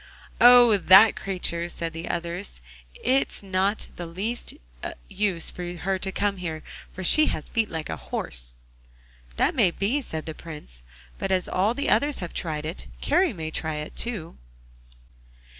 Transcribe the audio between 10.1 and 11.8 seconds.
the Prince, 'but as all